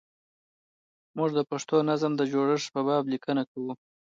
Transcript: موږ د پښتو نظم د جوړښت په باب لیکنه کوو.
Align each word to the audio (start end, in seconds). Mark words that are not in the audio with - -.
موږ 1.17 1.29
د 1.37 1.39
پښتو 1.49 1.77
نظم 1.89 2.11
د 2.17 2.21
جوړښت 2.31 2.67
په 2.75 2.81
باب 2.87 3.03
لیکنه 3.13 3.43
کوو. 3.51 3.71